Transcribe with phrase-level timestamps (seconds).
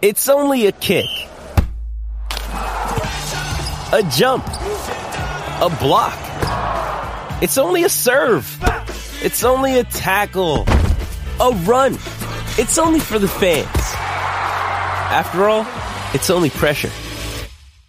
[0.00, 1.06] It's only a kick.
[2.40, 4.46] A jump.
[4.46, 6.16] A block.
[7.42, 8.46] It's only a serve.
[9.24, 10.66] It's only a tackle.
[11.40, 11.94] A run.
[12.58, 13.66] It's only for the fans.
[15.10, 15.66] After all,
[16.14, 16.92] it's only pressure.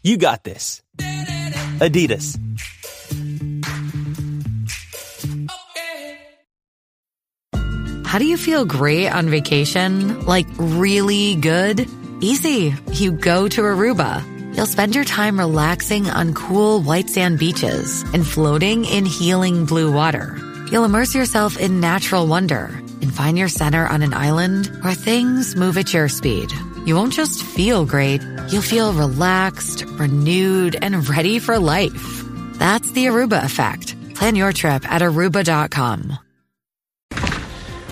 [0.01, 0.81] You got this.
[1.77, 2.39] Adidas.
[8.03, 10.25] How do you feel great on vacation?
[10.25, 11.87] Like really good?
[12.21, 12.75] Easy.
[12.91, 14.23] You go to Aruba.
[14.55, 19.91] You'll spend your time relaxing on cool white sand beaches and floating in healing blue
[19.91, 20.37] water.
[20.69, 22.65] You'll immerse yourself in natural wonder
[23.01, 26.51] and find your center on an island where things move at your speed.
[26.85, 32.23] You won't just feel great, you'll feel relaxed, renewed, and ready for life.
[32.55, 33.95] That's the Aruba effect.
[34.15, 36.17] Plan your trip at aruba.com.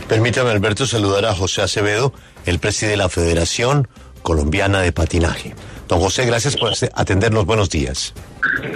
[0.10, 2.14] Permítame, Alberto, saludar a José Acevedo,
[2.46, 3.88] el presidente de la Federación
[4.28, 5.56] Colombiana de Patinaje.
[5.88, 7.46] Don José, gracias por atendernos.
[7.46, 8.14] Buenos días.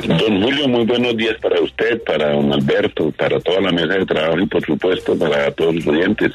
[0.08, 4.06] Don Julio, muy buenos días para usted, para don Alberto, para toda la mesa de
[4.06, 6.32] trabajo y, por supuesto, para todos los oyentes.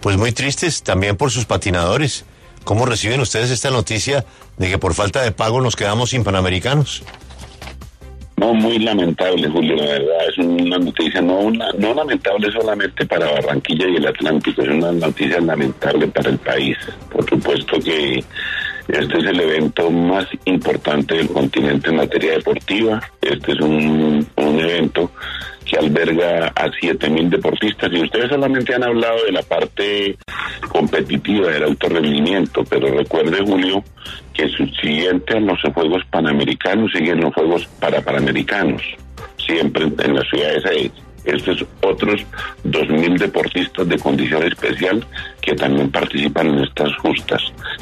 [0.00, 2.24] Pues muy tristes también por sus patinadores.
[2.64, 4.24] ¿Cómo reciben ustedes esta noticia
[4.56, 7.02] de que por falta de pago nos quedamos sin panamericanos?
[8.42, 10.28] No, muy lamentable, Julio, la verdad.
[10.28, 14.90] Es una noticia no, una, no lamentable solamente para Barranquilla y el Atlántico, es una
[14.90, 16.76] noticia lamentable para el país.
[17.08, 18.24] Por supuesto que
[18.88, 23.00] este es el evento más importante del continente en materia deportiva.
[23.20, 25.12] Este es un, un evento
[25.64, 30.18] que alberga a 7.000 deportistas y ustedes solamente han hablado de la parte
[30.68, 33.82] competitiva del alto rendimiento, pero recuerde Julio
[34.32, 38.82] que subsiguiente a los Juegos Panamericanos siguen los Juegos para Panamericanos,
[39.36, 40.92] siempre en la ciudad de Saiz
[41.24, 42.20] estos otros
[42.64, 45.04] 2.000 deportistas de condición especial
[45.40, 47.40] que también participan en estas justas.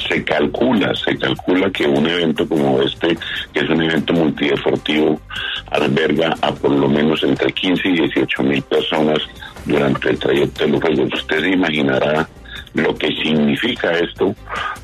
[0.08, 3.16] Se calcula, se calcula que un evento como este,
[3.52, 5.20] que es un evento multideportivo,
[5.70, 9.18] alberga a por lo menos entre 15 y 18 mil personas
[9.64, 11.14] durante el trayecto de los Juegos.
[11.14, 12.28] Usted se imaginará
[12.74, 14.34] lo que significa esto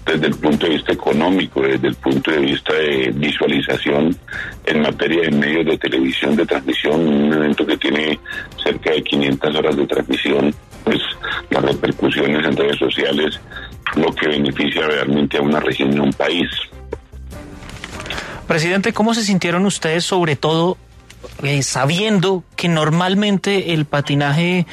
[0.05, 4.17] desde el punto de vista económico, desde el punto de vista de visualización
[4.65, 8.19] en materia de medios de televisión, de transmisión, un evento que tiene
[8.63, 10.55] cerca de 500 horas de transmisión,
[10.85, 11.01] pues
[11.51, 13.41] las repercusiones en redes sociales,
[13.95, 16.49] lo que beneficia realmente a una región y a un país.
[18.47, 20.77] Presidente, ¿cómo se sintieron ustedes sobre todo
[21.43, 24.67] eh, sabiendo que normalmente el patinaje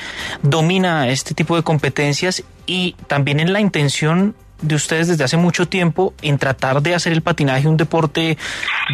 [0.43, 5.67] domina este tipo de competencias y también en la intención de ustedes desde hace mucho
[5.67, 8.37] tiempo en tratar de hacer el patinaje un deporte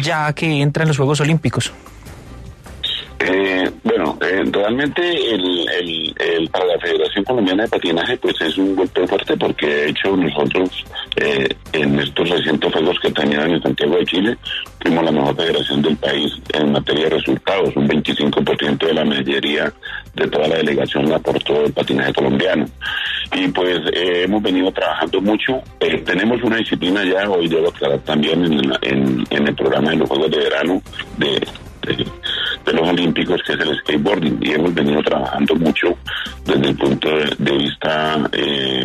[0.02, 1.72] ya que entra en los Juegos Olímpicos?
[3.22, 8.74] Eh, bueno, eh, realmente el, el, para la Federación Colombiana de Patinaje pues es un
[8.74, 10.70] golpe fuerte porque de hecho nosotros
[11.16, 14.38] eh, en estos recientes juegos que tenían en Santiago de Chile
[14.80, 19.70] fuimos la mejor federación del país en materia de resultados, un 25% de la mayoría
[20.14, 22.64] de toda la delegación la aportó el patinaje colombiano.
[23.36, 28.72] Y pues hemos venido trabajando mucho, tenemos una disciplina ya, hoy debo aclarar también en,
[28.82, 30.82] en, en el programa de los Juegos de Verano
[31.18, 31.40] de,
[32.66, 35.96] los Olímpicos, que es el skateboarding, y hemos venido trabajando mucho
[36.44, 38.84] desde el punto de, vista eh,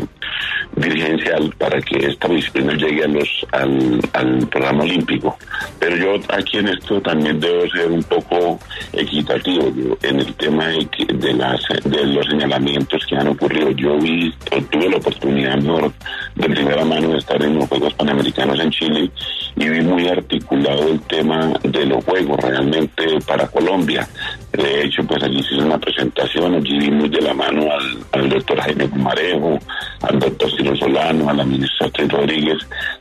[0.76, 5.38] dirigencial para que esta disciplina llegue a los, al, al programa olímpico.
[5.80, 8.60] Pero yo aquí en esto también debo ser un poco
[8.94, 13.72] equitativo en el tema de, de, las, de los señalamientos que han ocurrido.
[13.72, 14.34] Yo vi,
[14.72, 19.12] tuve la oportunidad de primera mano de estar en los Juegos Panamericanos en Chile
[19.56, 24.08] y vi muy articulado el tema de los Juegos realmente para Colombia.
[24.52, 28.60] De hecho, pues allí hizo una presentación, allí vimos de la mano al, al doctor
[28.60, 29.60] Jaime Pumarejo,
[30.02, 32.58] al doctor Ciro Solano, a la ministra Tres Rodríguez,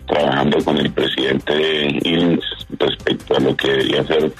[0.06, 2.44] trabajando con el presidente de INS
[2.78, 4.32] respecto a lo que debería ser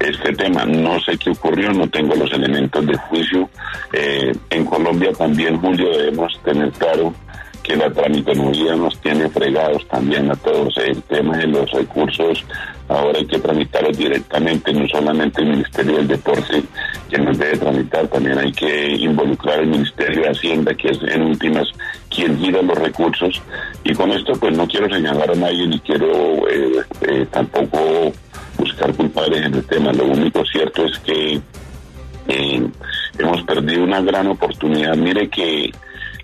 [0.00, 0.64] este tema.
[0.64, 3.48] No sé qué ocurrió, no tengo los elementos de juicio.
[3.92, 7.12] Eh, en Colombia también, Julio, debemos tener claro
[7.68, 10.74] que la tramitología nos tiene fregados también a todos.
[10.78, 12.42] El tema de los recursos,
[12.88, 16.62] ahora hay que tramitarlos directamente, no solamente el Ministerio del Deporte
[17.10, 21.20] que nos debe tramitar, también hay que involucrar al Ministerio de Hacienda, que es en
[21.20, 21.68] últimas
[22.08, 23.42] quien gira los recursos.
[23.84, 28.10] Y con esto pues no quiero señalar a nadie ni quiero eh, eh, tampoco
[28.56, 29.92] buscar culpables en el tema.
[29.92, 31.38] Lo único cierto es que
[32.28, 32.66] eh,
[33.18, 34.96] hemos perdido una gran oportunidad.
[34.96, 35.70] Mire que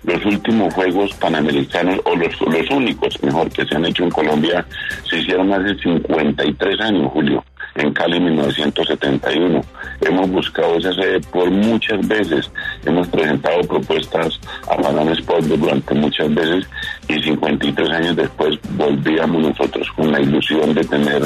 [0.05, 4.65] los últimos Juegos Panamericanos, o los, los únicos, mejor, que se han hecho en Colombia,
[5.09, 7.43] se hicieron hace 53 años, Julio,
[7.75, 9.61] en Cali 1971.
[10.01, 12.49] Hemos buscado esa sede por muchas veces,
[12.85, 16.67] hemos presentado propuestas a Madame Sport durante muchas veces
[17.07, 21.21] y 53 tres años después volvíamos nosotros con la ilusión de tener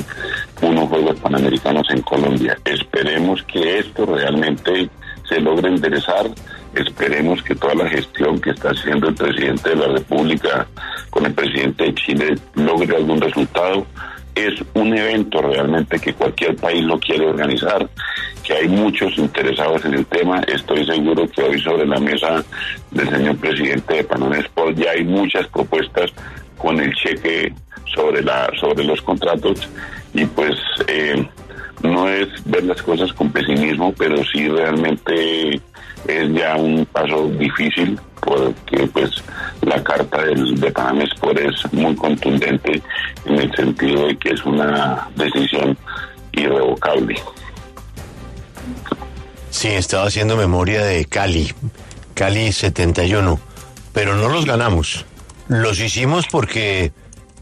[0.61, 2.57] unos Juegos Panamericanos en Colombia.
[2.65, 4.89] Esperemos que esto realmente
[5.27, 6.25] se logre enderezar.
[6.75, 10.67] Esperemos que toda la gestión que está haciendo el presidente de la República
[11.09, 13.85] con el presidente de Chile logre algún resultado
[14.35, 17.89] es un evento realmente que cualquier país lo quiere organizar,
[18.43, 20.41] que hay muchos interesados en el tema.
[20.41, 22.43] Estoy seguro que hoy sobre la mesa
[22.91, 26.11] del señor presidente de Panamá Sport ya hay muchas propuestas
[26.57, 27.53] con el cheque
[27.93, 29.67] sobre la sobre los contratos
[30.13, 30.55] y pues
[30.87, 31.27] eh,
[31.83, 35.59] no es ver las cosas con pesimismo, pero sí realmente
[36.07, 39.11] es ya un paso difícil porque pues
[39.61, 42.81] la carta del, de Panamá Sport es muy contundente
[43.25, 45.77] en el sentido de que es una decisión
[46.31, 47.15] irrevocable.
[49.49, 51.51] Sí, estaba haciendo memoria de Cali,
[52.13, 53.39] Cali 71,
[53.93, 55.05] pero no los ganamos.
[55.47, 56.91] Los hicimos porque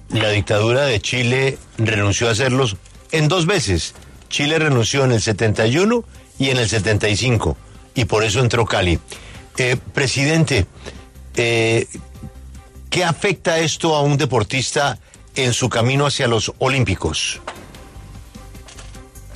[0.10, 2.78] la dictadura de Chile renunció a hacerlos
[3.12, 3.94] en dos veces.
[4.30, 6.04] Chile renunció en el 71
[6.40, 7.58] y en el 75,
[7.98, 9.00] y por eso entró Cali.
[9.58, 10.68] Eh, presidente,
[11.36, 11.88] eh,
[12.90, 15.00] ¿qué afecta esto a un deportista
[15.36, 17.42] en su camino hacia los Olímpicos?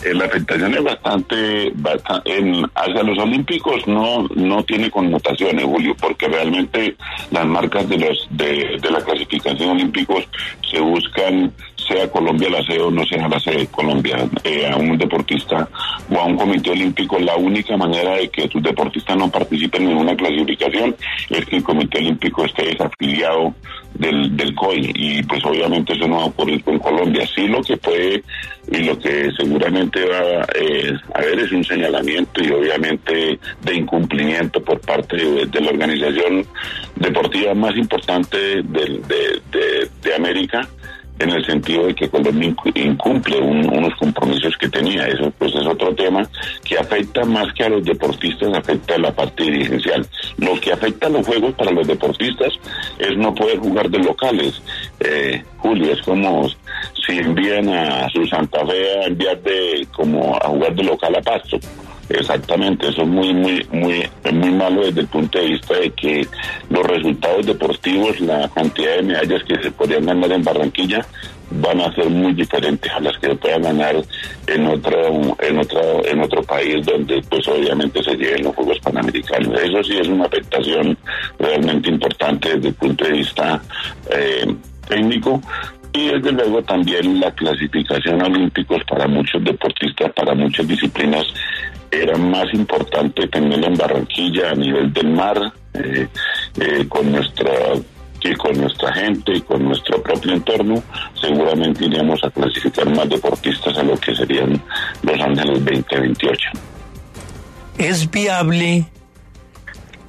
[0.03, 5.95] Eh, la afectación es bastante, bastante en, hacia los olímpicos no no tiene connotaciones Julio
[5.99, 6.95] porque realmente
[7.29, 10.27] las marcas de los de, de la clasificación olímpicos
[10.71, 11.53] se buscan
[11.91, 15.67] sea Colombia la sede o no sea la sede de Colombia, eh, a un deportista
[16.09, 19.97] o a un comité olímpico, la única manera de que tus deportistas no participen en
[19.97, 20.95] una clasificación
[21.29, 23.53] es que el comité olímpico esté desafiliado
[23.93, 24.91] del, del COI.
[24.95, 27.25] Y pues obviamente eso no va a ocurrir con Colombia.
[27.35, 28.23] Sí lo que puede
[28.71, 34.63] y lo que seguramente va eh, a haber es un señalamiento y obviamente de incumplimiento
[34.63, 36.45] por parte de, la organización
[36.95, 39.41] deportiva más importante de,
[40.01, 40.67] de América
[41.21, 45.07] en el sentido de que Colombia incumple unos compromisos que tenía.
[45.07, 46.27] Eso pues es otro tema
[46.63, 50.05] que afecta más que a los deportistas, afecta a la parte dirigencial.
[50.37, 52.53] Lo que afecta a los juegos para los deportistas
[52.99, 54.61] es no poder jugar de locales.
[54.99, 56.49] Eh, Julio, es como
[57.05, 61.21] si envían a su Santa Fe a enviar de como a jugar de local a
[61.21, 61.59] Pasto.
[62.13, 66.27] Exactamente, eso es muy, muy, muy, muy malo desde el punto de vista de que
[66.69, 71.05] los resultados deportivos, la cantidad de medallas que se podrían ganar en Barranquilla
[71.51, 73.95] van a ser muy diferentes a las que se puedan ganar
[74.47, 79.59] en otro, en otro, en otro país donde pues obviamente se lleven los Juegos Panamericanos.
[79.61, 80.97] Eso sí es una afectación
[81.39, 83.61] realmente importante desde el punto de vista
[84.09, 84.55] eh,
[84.87, 85.41] técnico,
[85.93, 91.25] y desde luego también la clasificación olímpicos para muchos deportistas, para muchas disciplinas,
[91.91, 95.37] era más importante tenerla en Barranquilla a nivel del mar,
[95.73, 96.07] eh,
[96.59, 97.51] eh, con nuestra
[98.21, 100.83] que con nuestra gente y con nuestro propio entorno,
[101.19, 104.61] seguramente iríamos a clasificar más deportistas a lo que serían
[105.01, 106.49] los Ángeles 2028.
[107.79, 108.85] ¿Es viable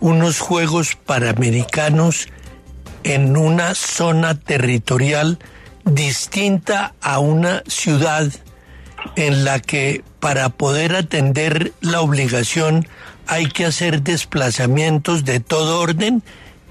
[0.00, 2.29] unos Juegos Panamericanos
[3.02, 5.38] en una zona territorial
[5.84, 8.31] distinta a una ciudad
[9.17, 12.87] en la que para poder atender la obligación
[13.26, 16.23] hay que hacer desplazamientos de todo orden.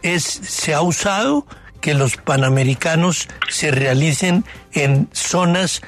[0.01, 1.45] Es, se ha usado
[1.81, 5.81] que los panamericanos se realicen en zonas,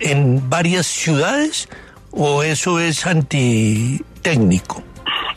[0.00, 1.68] en varias ciudades,
[2.12, 4.82] o eso es antitécnico?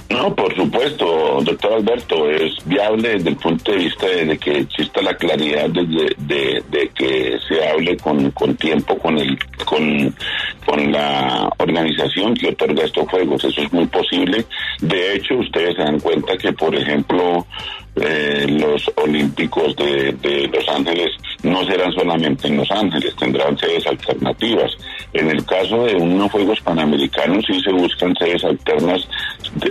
[0.09, 5.01] No, por supuesto, doctor Alberto, es viable desde el punto de vista de, que exista
[5.01, 10.15] la claridad de, de, que se hable con, con tiempo con el con,
[10.63, 13.43] con la organización que otorga estos juegos.
[13.45, 14.45] Eso es muy posible.
[14.79, 17.47] De hecho, ustedes se dan cuenta que, por ejemplo,
[17.95, 21.11] eh, los Olímpicos de, de, Los Ángeles
[21.43, 24.71] no serán solamente en Los Ángeles, tendrán sedes alternativas.
[25.13, 29.07] En el caso de unos Juegos Panamericanos sí se buscan sedes alternas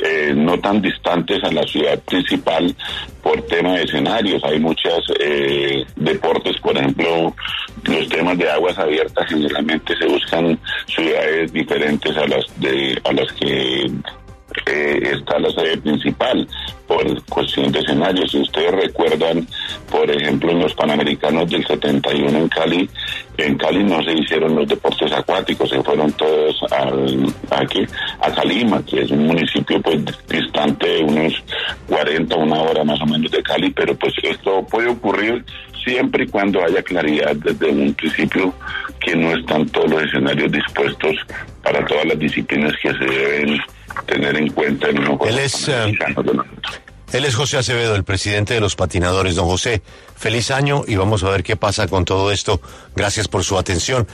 [0.03, 2.75] eh, no tan distantes a la ciudad principal
[3.23, 4.43] por tema de escenarios.
[4.45, 7.35] Hay muchos eh, deportes, por ejemplo,
[7.85, 13.31] los temas de aguas abiertas generalmente se buscan ciudades diferentes a las de a las
[13.33, 13.91] que
[14.67, 16.47] eh, está la sede principal
[16.87, 18.31] por cuestión de escenarios.
[18.31, 19.47] Si ustedes recuerdan,
[19.91, 22.91] por ejemplo, en los Panamericanos del 71 en Cali,
[23.37, 27.85] en Cali no se hicieron los deportes acuáticos, se fueron todos al, aquí,
[28.21, 31.33] a Calima, que es un municipio pues distante unos
[31.89, 35.45] 40, una hora más o menos de Cali, pero pues esto puede ocurrir
[35.85, 38.55] siempre y cuando haya claridad desde un principio
[39.01, 41.15] que no están todos los escenarios dispuestos
[41.63, 43.59] para todas las disciplinas que se deben
[44.03, 45.97] tener en cuenta en Él es, eh,
[47.13, 49.35] Él es José Acevedo, el presidente de los patinadores.
[49.35, 49.83] Don José,
[50.17, 52.61] feliz año y vamos a ver qué pasa con todo esto.
[52.95, 54.07] Gracias por su atención.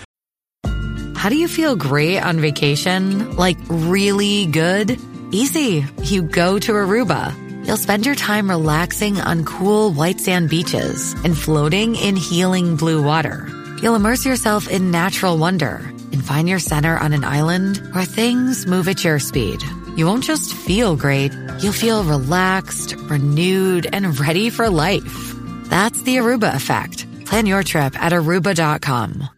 [1.22, 3.36] How do you feel great on vacation?
[3.36, 4.98] Like really good?
[5.32, 5.84] Easy.
[6.04, 7.34] You go to Aruba.
[7.66, 13.02] You'll spend your time relaxing on cool white sand beaches and floating in healing blue
[13.02, 13.46] water.
[13.82, 18.66] You'll immerse yourself in natural wonder and find your center on an island where things
[18.66, 19.62] move at your speed.
[19.96, 25.34] You won't just feel great, you'll feel relaxed, renewed, and ready for life.
[25.64, 27.06] That's the Aruba effect.
[27.26, 29.28] Plan your trip at aruba.com.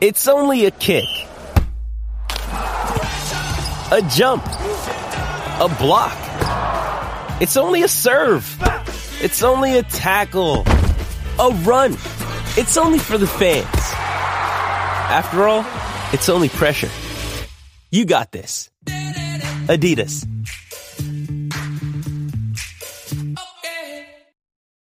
[0.00, 1.08] It's only a kick,
[3.90, 6.18] a jump, a block.
[7.40, 8.44] It's only a serve.
[9.22, 10.64] It's only a tackle,
[11.38, 11.92] a run.
[12.56, 13.73] It's only for the fans.
[15.08, 15.64] After all,
[16.12, 16.90] it's only pressure.
[17.90, 18.70] You got this.
[19.66, 20.33] Adidas.